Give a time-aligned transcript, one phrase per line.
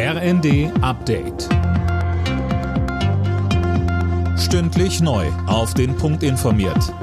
[0.00, 1.48] RND Update.
[4.38, 5.26] Stündlich neu.
[5.48, 6.94] Auf den Punkt informiert.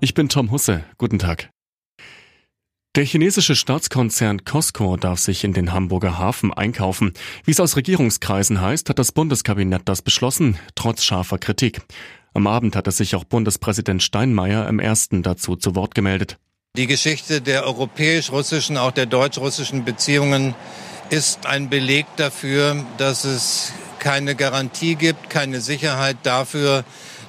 [0.00, 0.82] Ich bin Tom Husse.
[0.98, 1.48] Guten Tag.
[2.96, 7.12] Der chinesische Staatskonzern Costco darf sich in den Hamburger Hafen einkaufen.
[7.44, 11.82] Wie es aus Regierungskreisen heißt, hat das Bundeskabinett das beschlossen, trotz scharfer Kritik.
[12.34, 16.36] Am Abend hatte sich auch Bundespräsident Steinmeier im ersten dazu zu Wort gemeldet.
[16.76, 20.56] Die Geschichte der europäisch-russischen, auch der deutsch-russischen Beziehungen
[21.10, 26.84] ist ein Beleg dafür, dass es keine Garantie gibt, keine Sicherheit dafür,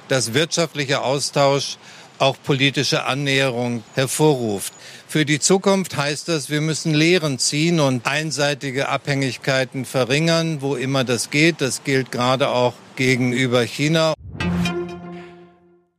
[0.08, 1.76] dass wirtschaftlicher Austausch
[2.18, 4.72] auch politische Annäherung hervorruft.
[5.06, 11.04] Für die Zukunft heißt das, wir müssen Lehren ziehen und einseitige Abhängigkeiten verringern, wo immer
[11.04, 11.60] das geht.
[11.60, 14.14] Das gilt gerade auch gegenüber China.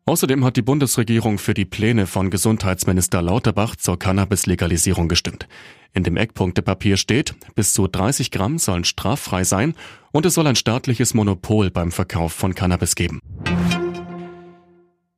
[0.09, 5.47] Außerdem hat die Bundesregierung für die Pläne von Gesundheitsminister Lauterbach zur Cannabis-Legalisierung gestimmt.
[5.93, 9.75] In dem Eckpunktepapier steht, bis zu 30 Gramm sollen straffrei sein
[10.11, 13.19] und es soll ein staatliches Monopol beim Verkauf von Cannabis geben.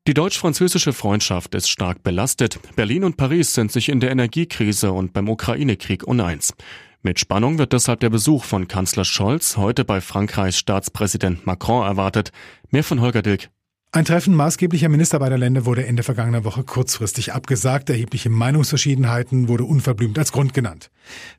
[0.07, 2.59] Die deutsch-französische Freundschaft ist stark belastet.
[2.75, 6.53] Berlin und Paris sind sich in der Energiekrise und beim Ukraine-Krieg uneins.
[7.01, 12.33] Mit Spannung wird deshalb der Besuch von Kanzler Scholz heute bei Frankreichs Staatspräsident Macron erwartet.
[12.71, 13.49] Mehr von Holger Dilk.
[13.93, 17.89] Ein Treffen maßgeblicher Minister beider Länder wurde Ende vergangener Woche kurzfristig abgesagt.
[17.89, 20.89] Erhebliche Meinungsverschiedenheiten wurde unverblümt als Grund genannt.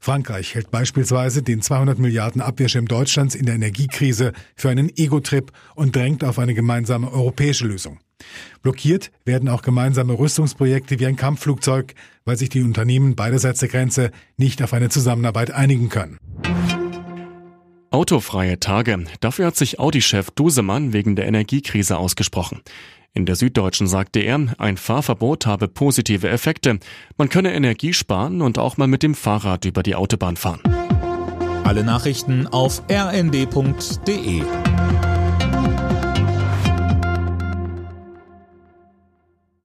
[0.00, 5.97] Frankreich hält beispielsweise den 200 Milliarden Abwehrschirm Deutschlands in der Energiekrise für einen Ego-Trip und
[5.97, 8.00] drängt auf eine gemeinsame europäische Lösung.
[8.61, 11.95] Blockiert werden auch gemeinsame Rüstungsprojekte wie ein Kampfflugzeug,
[12.27, 16.19] weil sich die Unternehmen beiderseits der Grenze nicht auf eine Zusammenarbeit einigen können.
[17.93, 19.05] Autofreie Tage.
[19.21, 22.62] Dafür hat sich Audi-Chef Dusemann wegen der Energiekrise ausgesprochen.
[23.12, 26.79] In der Süddeutschen sagte er, ein Fahrverbot habe positive Effekte.
[27.19, 30.61] Man könne Energie sparen und auch mal mit dem Fahrrad über die Autobahn fahren.
[31.65, 34.43] Alle Nachrichten auf rnd.de